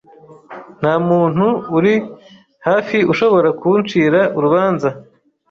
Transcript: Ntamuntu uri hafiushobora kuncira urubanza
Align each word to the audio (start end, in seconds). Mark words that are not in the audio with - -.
Ntamuntu 0.79 1.45
uri 1.77 1.93
hafiushobora 2.67 3.49
kuncira 3.59 4.19
urubanza 4.37 4.89